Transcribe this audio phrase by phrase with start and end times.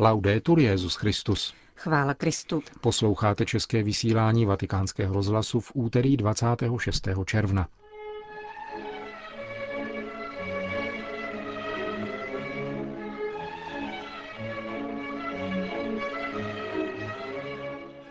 [0.00, 1.54] Laudetur Jezus Christus.
[1.74, 2.62] Chvála Kristu.
[2.80, 7.08] Posloucháte české vysílání Vatikánského rozhlasu v úterý 26.
[7.24, 7.68] června.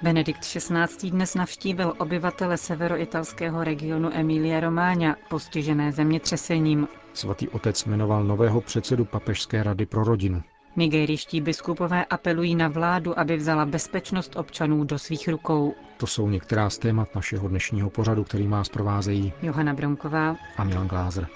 [0.02, 1.12] Benedikt XVI.
[1.12, 6.88] dnes navštívil obyvatele severoitalského regionu Emilia Romagna, postižené zemětřesením.
[7.14, 10.44] Svatý otec jmenoval nového předsedu Papežské rady pro rodinu.
[10.78, 15.76] Nigériští biskupové apelují na vládu, aby vzala bezpečnost občanů do svých rukou.
[15.98, 20.88] To jsou některá z témat našeho dnešního pořadu, který má zprovázejí Johana Bronková a Milan
[20.88, 21.28] Glázer.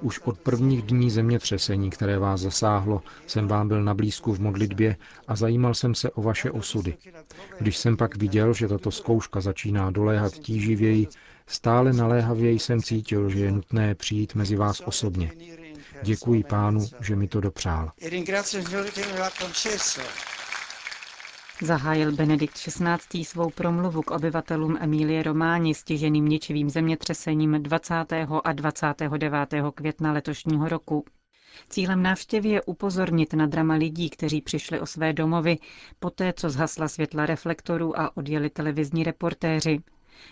[0.00, 4.96] Už od prvních dní zemětřesení, které vás zasáhlo, jsem vám byl na blízku v modlitbě
[5.28, 6.94] a zajímal jsem se o vaše osudy.
[7.60, 11.08] Když jsem pak viděl, že tato zkouška začíná doléhat tíživěji,
[11.46, 15.32] stále naléhavěji jsem cítil, že je nutné přijít mezi vás osobně.
[16.02, 17.92] Děkuji pánu, že mi to dopřál.
[21.62, 23.24] Zahájil Benedikt XVI.
[23.24, 27.94] svou promluvu k obyvatelům Emílie Románi stiženým ničivým zemětřesením 20.
[28.44, 29.54] a 29.
[29.74, 31.04] května letošního roku.
[31.68, 35.58] Cílem návštěvy je upozornit na drama lidí, kteří přišli o své domovy,
[35.98, 39.78] poté co zhasla světla reflektorů a odjeli televizní reportéři.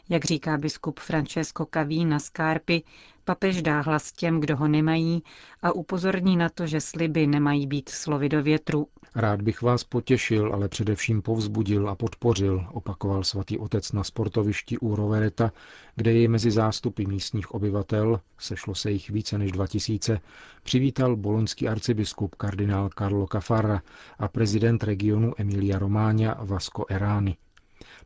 [0.09, 2.83] Jak říká biskup Francesco Cavína z Kárpy,
[3.25, 5.23] papež dá hlas těm, kdo ho nemají
[5.63, 8.87] a upozorní na to, že sliby nemají být slovy do větru.
[9.19, 14.97] Rád bych vás potěšil, ale především povzbudil a podpořil, opakoval svatý otec na sportovišti u
[14.97, 15.53] Rovereta,
[15.95, 20.21] kde je mezi zástupy místních obyvatel, sešlo se jich více než 2000,
[20.63, 23.83] přivítal boloňský arcibiskup kardinál Carlo Cafarra
[24.19, 27.37] a prezident regionu Emilia Romagna Vasco Erani.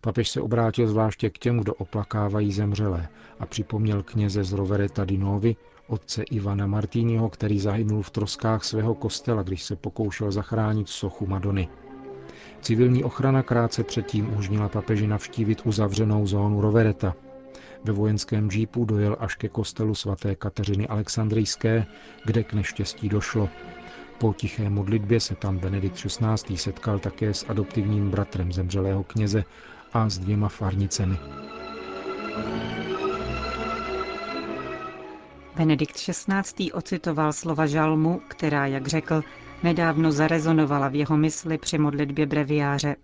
[0.00, 3.08] Papež se obrátil zvláště k těm, kdo oplakávají zemřelé
[3.38, 5.56] a připomněl kněze z Rovereta Dinovi,
[5.90, 11.68] otce Ivana Martínyho, který zahynul v troskách svého kostela, když se pokoušel zachránit sochu Madony.
[12.60, 17.14] Civilní ochrana krátce předtím umožnila papeži navštívit uzavřenou zónu Rovereta.
[17.84, 21.86] Ve vojenském džípu dojel až ke kostelu svaté Kateřiny Alexandrijské,
[22.24, 23.48] kde k neštěstí došlo.
[24.18, 26.56] Po tiché modlitbě se tam Benedikt XVI.
[26.56, 29.44] setkal také s adoptivním bratrem zemřelého kněze
[29.92, 31.18] a s dvěma farnicemi.
[35.56, 36.72] Benedikt XVI.
[36.72, 39.22] ocitoval slova žalmu, která, jak řekl,
[39.62, 42.96] nedávno zarezonovala v jeho mysli při modlitbě breviáře.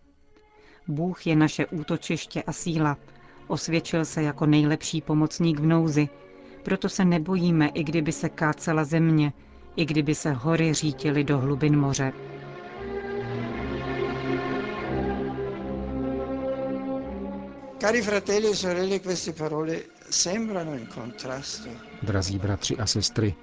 [0.88, 2.96] Bůh je naše útočiště a síla.
[3.46, 6.08] Osvědčil se jako nejlepší pomocník v nouzi.
[6.62, 9.32] Proto se nebojíme, i kdyby se kácela země,
[9.76, 12.12] i kdyby se hory řítily do hlubin moře.
[17.78, 19.76] Cari fratelli e sorelle, queste parole
[20.10, 21.85] sembrano in contrasto.
[22.02, 23.34] Drazí bratři a sestry,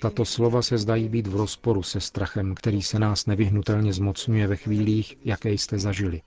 [0.00, 4.56] tato slova se zdají být v rozporu se strachem, který se nás nevyhnutelně zmocňuje ve
[4.56, 6.22] chvílích, jaké jste zažili.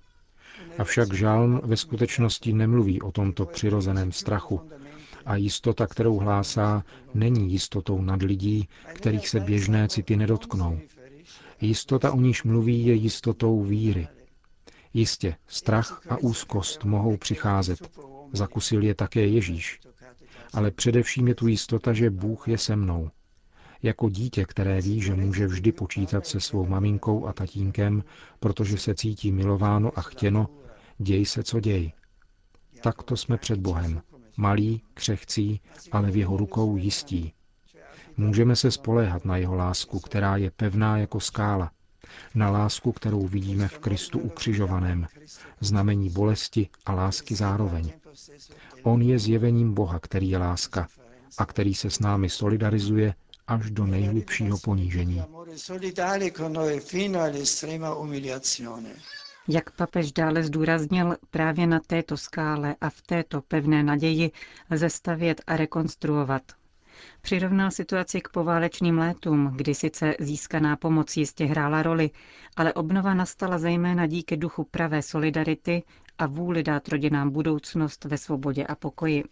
[0.77, 4.61] Avšak žálm ve skutečnosti nemluví o tomto přirozeném strachu.
[5.25, 6.83] A jistota, kterou hlásá,
[7.13, 10.79] není jistotou nad lidí, kterých se běžné city nedotknou.
[11.61, 14.07] Jistota, o níž mluví, je jistotou víry,
[14.93, 17.99] Jistě, strach a úzkost mohou přicházet.
[18.33, 19.79] Zakusil je také Ježíš.
[20.53, 23.09] Ale především je tu jistota, že Bůh je se mnou.
[23.83, 28.03] Jako dítě, které ví, že může vždy počítat se svou maminkou a tatínkem,
[28.39, 30.49] protože se cítí milováno a chtěno,
[30.97, 31.91] děj se, co děj.
[32.81, 34.01] Takto jsme před Bohem.
[34.37, 37.33] Malí, křehcí, ale v jeho rukou jistí.
[38.17, 41.71] Můžeme se spoléhat na jeho lásku, která je pevná jako skála,
[42.35, 45.07] na lásku, kterou vidíme v Kristu ukřižovaném,
[45.59, 47.91] znamení bolesti a lásky zároveň.
[48.83, 50.87] On je zjevením Boha, který je láska
[51.37, 53.13] a který se s námi solidarizuje
[53.47, 55.23] až do nejhlubšího ponížení.
[59.47, 64.31] Jak papež dále zdůraznil, právě na této skále a v této pevné naději
[64.71, 66.41] lze stavět a rekonstruovat.
[67.21, 72.09] Přirovnal situaci k poválečným létům, kdy sice získaná pomoc jistě hrála roli,
[72.55, 75.83] ale obnova nastala zejména díky duchu pravé solidarity
[76.17, 79.23] a vůli dát rodinám budoucnost ve svobodě a pokoji.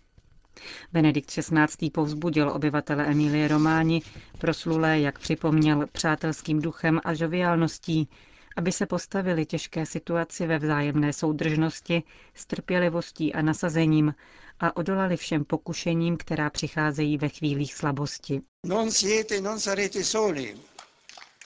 [0.94, 1.90] Benedikt XVI.
[1.94, 4.02] povzbudil obyvatele Emílie Románi,
[4.38, 8.10] proslulé, jak připomněl, přátelským duchem a žoviálností,
[8.56, 12.04] aby se postavili těžké situaci ve vzájemné soudržnosti,
[12.34, 14.16] s trpělivostí a nasazením
[14.60, 18.42] a odolali všem pokušením, která přicházejí ve chvílích slabosti.
[18.66, 20.56] Non siete, non sarete soli.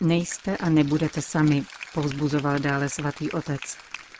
[0.01, 1.63] Nejste a nebudete sami,
[1.93, 3.61] povzbuzoval dále svatý otec.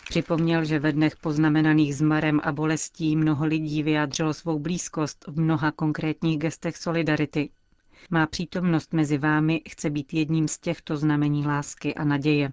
[0.09, 5.71] Připomněl, že ve dnech poznamenaných zmarem a bolestí mnoho lidí vyjádřilo svou blízkost v mnoha
[5.71, 7.49] konkrétních gestech solidarity.
[8.09, 12.51] Má přítomnost mezi vámi chce být jedním z těchto znamení lásky a naděje.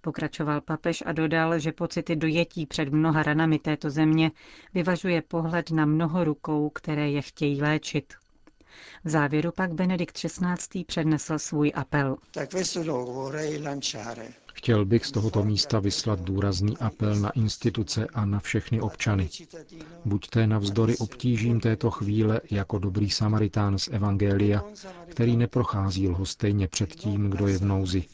[0.00, 4.30] Pokračoval papež a dodal, že pocity dojetí před mnoha ranami této země
[4.74, 8.14] vyvažuje pohled na mnoho rukou, které je chtějí léčit.
[9.04, 10.84] V závěru pak Benedikt XVI.
[10.86, 12.16] přednesl svůj apel.
[14.54, 19.28] Chtěl bych z tohoto místa vyslat důrazný apel na instituce a na všechny občany.
[20.04, 24.64] Buďte navzdory obtížím této chvíle jako dobrý samaritán z Evangelia,
[25.08, 28.04] který neprochází lhostejně před tím, kdo je v nouzi.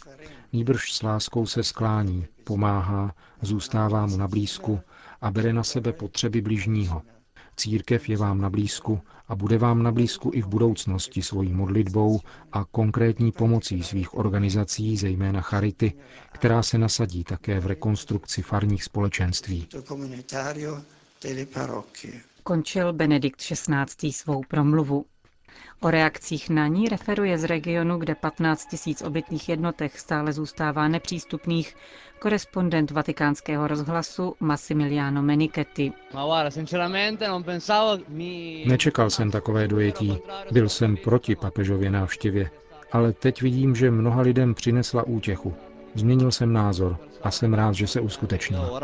[0.57, 4.81] Nýbrž s láskou se sklání, pomáhá, zůstává mu na blízku
[5.21, 7.03] a bere na sebe potřeby bližního.
[7.57, 12.21] Církev je vám na blízku a bude vám na blízku i v budoucnosti svojí modlitbou
[12.53, 15.93] a konkrétní pomocí svých organizací, zejména Charity,
[16.33, 19.69] která se nasadí také v rekonstrukci farních společenství.
[22.43, 24.13] Končil Benedikt XVI.
[24.13, 25.05] svou promluvu.
[25.81, 31.77] O reakcích na ní referuje z regionu, kde 15 tisíc obytných jednotek stále zůstává nepřístupných,
[32.19, 35.93] korespondent vatikánského rozhlasu Massimiliano Menichetti.
[38.67, 40.19] Nečekal jsem takové dojetí.
[40.53, 42.51] Byl jsem proti papežově návštěvě.
[42.93, 45.55] Ale teď vidím, že mnoha lidem přinesla útěchu.
[45.95, 48.81] Změnil jsem názor a jsem rád, že se uskutečnil.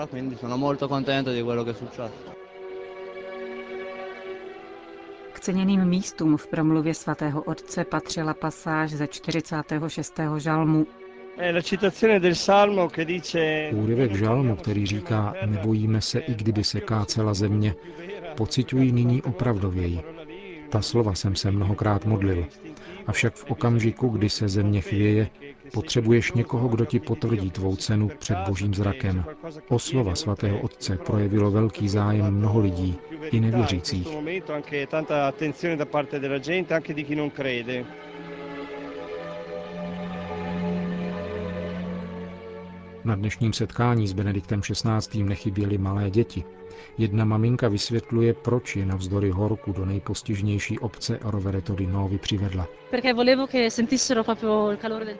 [5.42, 10.20] Ceněným místům v promluvě svatého otce patřila pasáž ze 46.
[10.36, 10.86] žalmu.
[13.72, 17.74] Úryvek žalmu, který říká, nebojíme se, i kdyby se kácela země,
[18.36, 20.00] pocitují nyní opravdověji.
[20.72, 22.46] Ta slova jsem se mnohokrát modlil.
[23.06, 25.28] Avšak v okamžiku, kdy se země chvěje,
[25.72, 29.24] potřebuješ někoho, kdo ti potvrdí tvou cenu před božím zrakem.
[29.68, 32.98] O slova svatého otce projevilo velký zájem mnoho lidí,
[33.32, 34.08] i nevěřících.
[43.04, 45.22] Na dnešním setkání s Benediktem XVI.
[45.22, 46.44] nechyběly malé děti.
[46.98, 52.68] Jedna maminka vysvětluje, proč je navzdory horku do nejpostižnější obce Rovereto di Novi přivedla.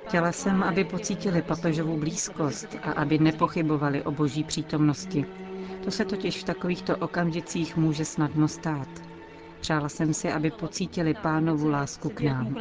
[0.06, 5.25] Chtěla jsem, aby pocítili papežovou blízkost a aby nepochybovali o boží přítomnosti.
[5.85, 8.88] To se totiž v takovýchto okamžicích může snadno stát.
[9.61, 12.55] Přála jsem si, aby pocítili pánovu lásku k nám.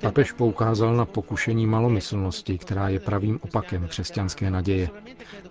[0.00, 4.88] Papež poukázal na pokušení malomyslnosti, která je pravým opakem křesťanské naděje.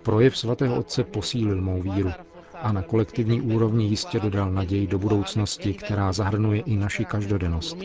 [0.02, 2.10] Projev svatého otce posílil mou víru
[2.54, 7.76] a na kolektivní úrovni jistě dodal naději do budoucnosti, která zahrnuje i naši každodennost.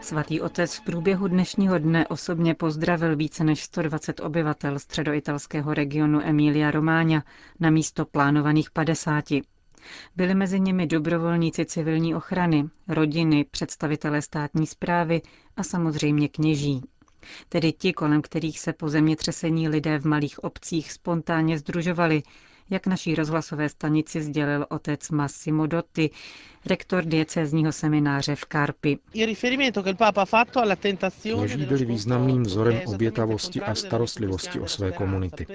[0.00, 6.70] Svatý otec v průběhu dnešního dne osobně pozdravil více než 120 obyvatel středoitalského regionu Emilia
[6.70, 7.22] Romáňa
[7.60, 9.24] na místo plánovaných 50.
[10.16, 15.22] Byli mezi nimi dobrovolníci civilní ochrany, rodiny, představitelé státní zprávy
[15.56, 16.82] a samozřejmě kněží.
[17.48, 22.22] Tedy ti, kolem kterých se po zemětřesení lidé v malých obcích spontánně združovali,
[22.70, 26.10] jak naší rozhlasové stanici sdělil otec Massimo Dotti,
[26.66, 28.98] rektor diecézního semináře v Karpi.
[31.22, 35.46] Kněží byli významným vzorem obětavosti a starostlivosti o své komunity.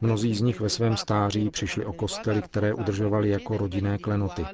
[0.00, 4.44] Mnozí z nich ve svém stáří přišli o kostely, které udržovali jako rodinné klenoty.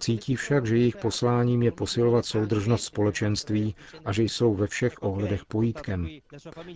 [0.00, 3.74] Cítí však, že jejich posláním je posilovat soudržnost společenství
[4.04, 6.08] a že jsou ve všech ohledech pojítkem.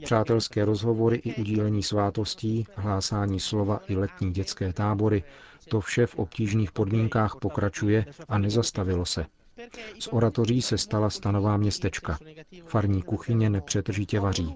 [0.04, 5.24] Přátelské rozhovory i udílení svátostí, hlásání slova i letní dětské tábory,
[5.68, 9.26] to vše v obtížných podmínkách pokračuje a nezastavilo se.
[9.98, 12.18] Z oratoří se stala stanová městečka.
[12.64, 14.54] Farní kuchyně nepřetržitě vaří.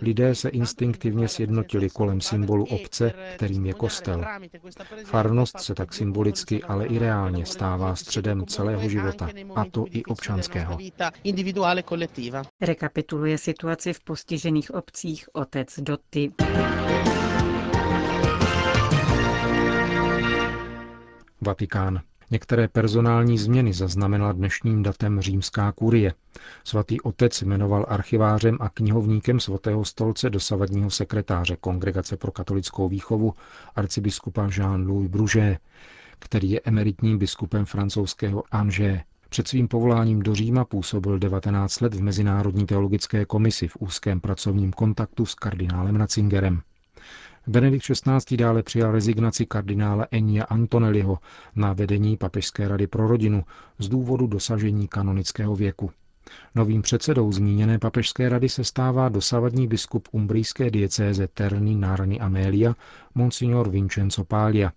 [0.00, 4.24] Lidé se instinktivně sjednotili kolem symbolu obce, kterým je kostel.
[5.04, 10.78] Farnost se tak symbolicky, ale i reálně stává středem celého života, a to i občanského.
[12.60, 16.32] Rekapituluje situaci v postižených obcích otec Doty.
[21.40, 22.00] Vatikán.
[22.30, 26.14] Některé personální změny zaznamenala dnešním datem římská kurie.
[26.64, 33.34] Svatý otec jmenoval archivářem a knihovníkem svatého stolce dosavadního sekretáře Kongregace pro katolickou výchovu
[33.76, 35.58] arcibiskupa Jean-Louis Bruget,
[36.18, 39.00] který je emeritním biskupem francouzského Angers.
[39.28, 44.72] Před svým povoláním do Říma působil 19 let v Mezinárodní teologické komisi v úzkém pracovním
[44.72, 46.62] kontaktu s kardinálem Ratzingerem.
[47.48, 48.36] Benedikt XVI.
[48.36, 51.18] dále přijal rezignaci kardinála Enia Antonelliho
[51.56, 53.44] na vedení Papežské rady pro rodinu
[53.78, 55.90] z důvodu dosažení kanonického věku.
[56.54, 62.74] Novým předsedou zmíněné papežské rady se stává dosavadní biskup umbrijské diecéze Terni Narni Amelia,
[63.14, 64.72] monsignor Vincenzo Paglia.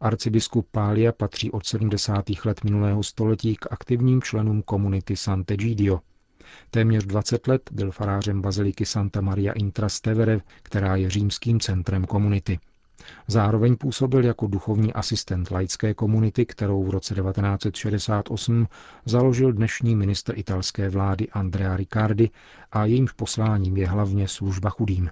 [0.00, 2.24] Arcibiskup Pália patří od 70.
[2.44, 6.00] let minulého století k aktivním členům komunity Sant'Egidio.
[6.70, 12.58] Téměř 20 let byl farářem baziliky Santa Maria in Trastevere, která je římským centrem komunity.
[13.26, 18.66] Zároveň působil jako duchovní asistent laické komunity, kterou v roce 1968
[19.04, 22.30] založil dnešní ministr italské vlády Andrea Riccardi
[22.72, 25.10] a jejímž posláním je hlavně služba chudým.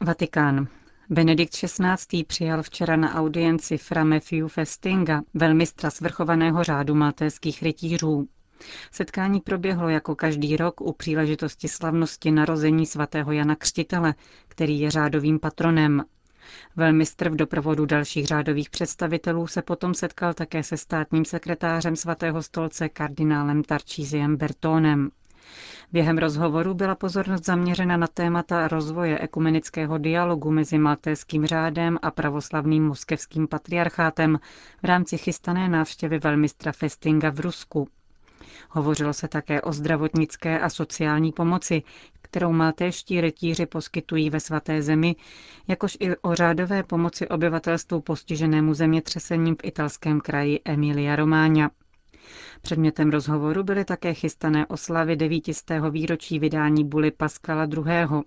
[0.00, 0.68] Vatikán.
[1.10, 2.24] Benedikt XVI.
[2.24, 8.28] přijal včera na audienci Fra Matthew Festinga, velmistra svrchovaného řádu maltéských rytířů.
[8.92, 14.14] Setkání proběhlo jako každý rok u příležitosti slavnosti narození svatého Jana Křtitele,
[14.48, 16.04] který je řádovým patronem.
[16.76, 22.88] Velmistr v doprovodu dalších řádových představitelů se potom setkal také se státním sekretářem svatého stolce
[22.88, 25.10] kardinálem Tarčíziem Bertónem.
[25.92, 32.86] Během rozhovoru byla pozornost zaměřena na témata rozvoje ekumenického dialogu mezi maltéským řádem a pravoslavným
[32.86, 34.38] moskevským patriarchátem
[34.82, 37.88] v rámci chystané návštěvy velmistra Festinga v Rusku.
[38.70, 41.82] Hovořilo se také o zdravotnické a sociální pomoci,
[42.22, 45.16] kterou maltéští rytíři poskytují ve svaté zemi,
[45.68, 51.70] jakož i o řádové pomoci obyvatelstvu postiženému zemětřesením v italském kraji Emilia Romagna.
[52.62, 58.22] Předmětem rozhovoru byly také chystané oslavy devítistého výročí vydání buly Paskala II.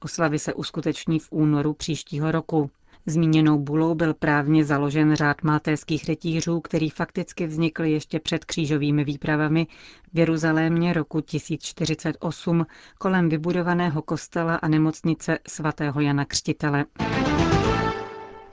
[0.00, 2.70] Oslavy se uskuteční v únoru příštího roku.
[3.06, 9.66] Zmíněnou bulou byl právně založen řád maltéských rytířů, který fakticky vznikl ještě před křížovými výpravami
[10.12, 12.66] v Jeruzalémě roku 1048
[12.98, 16.84] kolem vybudovaného kostela a nemocnice svatého Jana Křtitele.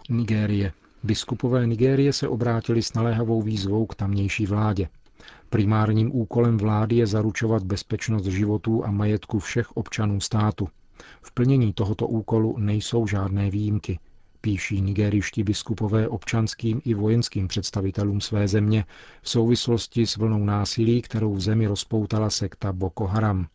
[0.10, 0.72] Nigérie.
[1.04, 4.90] Biskupové Nigérie se obrátili s naléhavou výzvou k tamnější vládě.
[5.50, 10.68] Primárním úkolem vlády je zaručovat bezpečnost životů a majetku všech občanů státu.
[11.22, 14.00] V plnění tohoto úkolu nejsou žádné výjimky,
[14.42, 18.86] píší nigériští biskupové občanským i vojenským představitelům své země
[19.22, 23.48] v souvislosti s vlnou násilí, kterou v zemi rozpoutala sekta Boko Haram.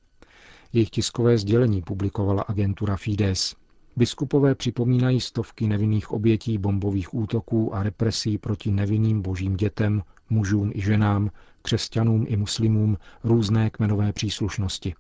[0.73, 3.55] Jejich tiskové sdělení publikovala agentura Fides.
[3.97, 10.81] Biskupové připomínají stovky nevinných obětí bombových útoků a represí proti nevinným božím dětem, mužům i
[10.81, 11.31] ženám,
[11.63, 14.95] křesťanům i muslimům různé kmenové příslušnosti.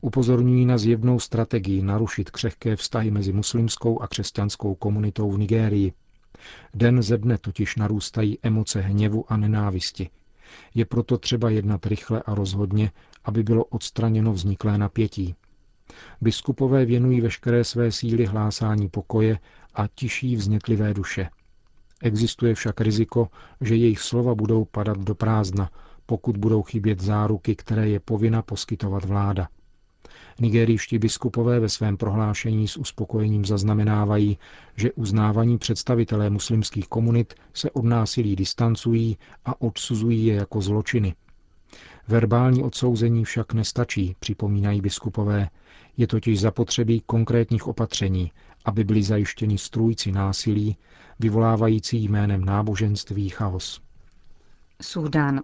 [0.00, 5.92] Upozorňují na zjevnou strategii narušit křehké vztahy mezi muslimskou a křesťanskou komunitou v Nigérii.
[6.74, 10.10] Den ze dne totiž narůstají emoce hněvu a nenávisti.
[10.74, 12.90] Je proto třeba jednat rychle a rozhodně,
[13.24, 15.34] aby bylo odstraněno vzniklé napětí.
[16.20, 19.38] Biskupové věnují veškeré své síly hlásání pokoje
[19.74, 21.30] a tiší vznětlivé duše.
[22.02, 23.28] Existuje však riziko,
[23.60, 25.70] že jejich slova budou padat do prázdna,
[26.06, 29.48] pokud budou chybět záruky, které je povinna poskytovat vláda.
[30.40, 34.38] Nigerijští biskupové ve svém prohlášení s uspokojením zaznamenávají,
[34.76, 41.14] že uznávaní představitelé muslimských komunit se od násilí distancují a odsuzují je jako zločiny.
[42.08, 45.48] Verbální odsouzení však nestačí, připomínají biskupové.
[45.96, 48.32] Je totiž zapotřebí konkrétních opatření,
[48.64, 50.76] aby byli zajištěni strůjci násilí,
[51.18, 53.80] vyvolávající jménem náboženství chaos.
[54.82, 55.40] Súdán.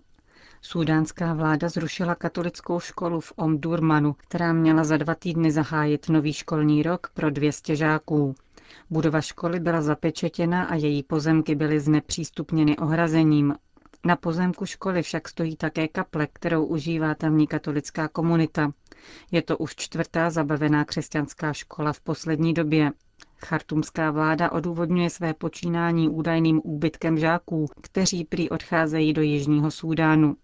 [0.66, 6.82] Súdánská vláda zrušila katolickou školu v Omdurmanu, která měla za dva týdny zahájit nový školní
[6.82, 8.34] rok pro 200 žáků.
[8.90, 13.54] Budova školy byla zapečetěna a její pozemky byly znepřístupněny ohrazením.
[14.04, 18.72] Na pozemku školy však stojí také kaple, kterou užívá tamní katolická komunita.
[19.30, 22.92] Je to už čtvrtá zabavená křesťanská škola v poslední době.
[23.46, 30.36] Chartumská vláda odůvodňuje své počínání údajným úbytkem žáků, kteří prý odcházejí do Jižního Súdánu.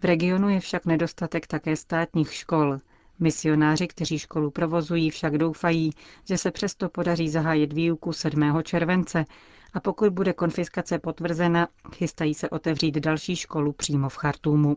[0.00, 2.78] V regionu je však nedostatek také státních škol.
[3.18, 5.90] Misionáři, kteří školu provozují, však doufají,
[6.28, 8.62] že se přesto podaří zahájit výuku 7.
[8.62, 9.24] července
[9.74, 14.76] a pokud bude konfiskace potvrzena, chystají se otevřít další školu přímo v Chartumu.